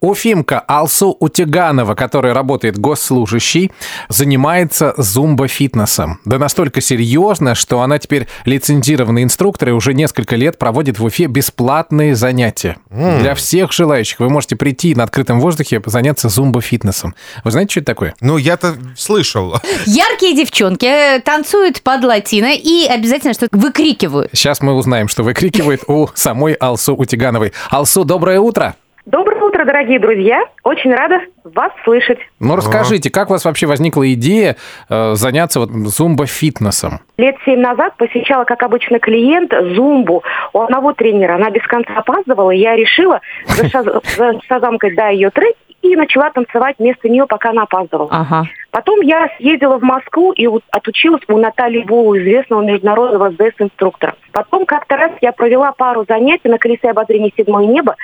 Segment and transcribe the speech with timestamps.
[0.00, 3.72] Уфимка Алсу Утиганова, которая работает госслужащей,
[4.10, 6.18] занимается зумбо-фитнесом.
[6.26, 11.26] Да настолько серьезно, что она теперь лицензированный инструктор и уже несколько лет проводит в Уфе
[11.26, 12.76] бесплатные занятия.
[12.90, 13.20] Mm.
[13.20, 17.14] Для всех желающих вы можете прийти на открытом воздухе заняться зумбо-фитнесом.
[17.42, 18.14] Вы знаете, что это такое?
[18.20, 19.54] Ну, я-то слышал.
[19.86, 24.30] Яркие девчонки э, танцуют под латино и обязательно что-то выкрикивают.
[24.34, 27.54] Сейчас мы узнаем, что выкрикивает у самой Алсу Утигановой.
[27.70, 28.76] Алсу, доброе утро!
[29.06, 29.35] Доброе утро,
[29.66, 30.42] дорогие друзья.
[30.62, 32.18] Очень рада вас слышать.
[32.40, 34.56] Ну, расскажите, как у вас вообще возникла идея
[34.88, 37.00] э, заняться вот зумбо-фитнесом?
[37.18, 40.22] Лет семь назад посещала, как обычно, клиент зумбу
[40.52, 41.34] у одного тренера.
[41.34, 47.08] Она без конца опаздывала, и я решила зашаzaмкать, да, ее трек и начала танцевать вместо
[47.08, 48.08] нее, пока она опаздывала.
[48.10, 48.44] Ага.
[48.76, 54.16] Потом я съездила в Москву и отучилась у Натальи Булу, известного международного ЗС-инструктора.
[54.32, 57.96] Потом как-то раз я провела пару занятий на колесе обозрения «Седьмое небо»,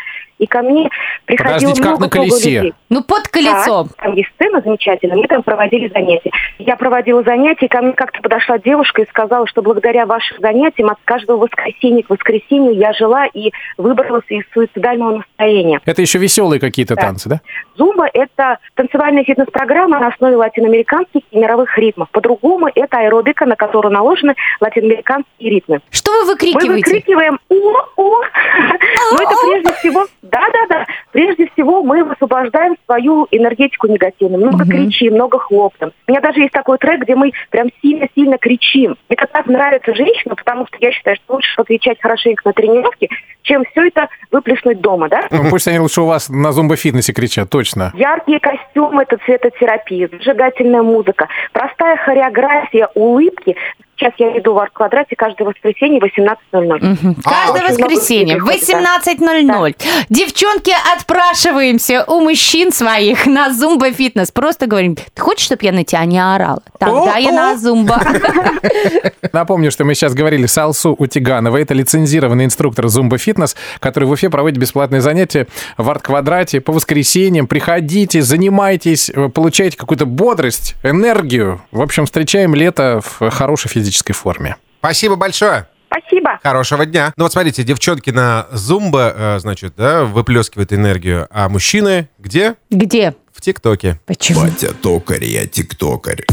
[0.43, 0.91] и ко мне
[1.25, 2.51] приходило Подождите, много, как на колесе?
[2.51, 2.75] людей.
[2.89, 3.89] Ну, под колесом.
[3.97, 6.33] Да, там есть сцена замечательная, мы там проводили занятия.
[6.59, 10.91] Я проводила занятия, и ко мне как-то подошла девушка и сказала, что благодаря вашим занятиям
[10.91, 15.81] от каждого воскресенья к воскресенью я жила и выбралась из суицидального настроения.
[15.85, 17.03] Это еще веселые какие-то да.
[17.03, 17.41] танцы, да?
[17.77, 22.09] Зумба– это танцевальная фитнес-программа на основе латиноамериканских и мировых ритмов.
[22.11, 25.81] По-другому это аэробика, на которую наложены латиноамериканские ритмы.
[25.91, 26.69] Что вы выкрикиваете?
[26.69, 28.23] Мы выкрикиваем «О-о!»
[29.13, 30.87] Но это прежде всего да-да-да.
[31.13, 34.41] Прежде всего мы высвобождаем свою энергетику негативную.
[34.41, 34.71] Много угу.
[34.71, 35.93] кричим, много хлоптом.
[36.07, 38.97] У меня даже есть такой трек, где мы прям сильно-сильно кричим.
[39.09, 43.09] Это так нравится женщинам, потому что я считаю, что лучше отвечать хорошенько на тренировке,
[43.43, 45.27] чем все это выплеснуть дома, да?
[45.31, 47.93] Ну, пусть они лучше у вас на зумбо-фитнесе кричат, точно.
[47.95, 53.57] Яркие костюмы– это цветотерапия, зажигательная музыка, простая хореография, улыбки
[54.03, 56.93] Сейчас я иду в арт-квадрате каждое воскресенье в 18.00.
[56.93, 57.17] Угу.
[57.23, 59.47] Каждое воскресенье в 18.00.
[59.47, 59.85] Да.
[60.09, 64.33] Девчонки, отпрашиваемся у мужчин своих на зумба-фитнес.
[64.33, 66.63] Просто говорим, ты хочешь, чтобы я на тебя не орала?
[66.81, 68.03] Тогда я на зумба.
[69.33, 71.63] Напомню, что мы сейчас говорили с Алсу Утигановой.
[71.63, 75.47] Это лицензированный инструктор зумба-фитнес, который в Уфе проводит бесплатные занятия
[75.79, 77.47] в арт-квадрате по воскресеньям.
[77.47, 81.61] Приходите, занимайтесь, получайте какую-то бодрость, энергию.
[81.71, 84.57] В общем, встречаем лето в хорошей физической физической форме.
[84.79, 85.67] Спасибо большое.
[85.87, 86.39] Спасибо.
[86.43, 87.13] Хорошего дня.
[87.17, 92.55] Ну вот смотрите, девчонки на зумба, э, значит, да, выплескивают энергию, а мужчины где?
[92.71, 93.15] Где?
[93.35, 94.01] В ТикТоке.
[94.07, 94.41] Почему?
[94.41, 96.25] Батя токарь, я тиктокарь.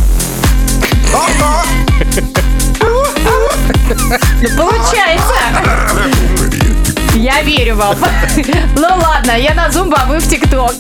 [4.42, 5.34] Ну, получается.
[7.16, 7.98] Я верю вам.
[8.76, 10.76] Ну ладно, я на зумба, а вы в ТикТок.